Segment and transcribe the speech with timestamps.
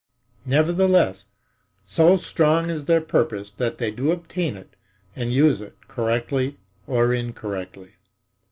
[0.47, 1.25] Nevertheless,
[1.85, 4.75] so strong is their purpose that they do obtain it
[5.15, 7.91] and use it, correctly or incorrectly.